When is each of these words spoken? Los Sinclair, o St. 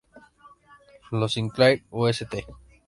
Los 1.11 1.33
Sinclair, 1.33 1.83
o 1.91 2.07
St. 2.09 2.47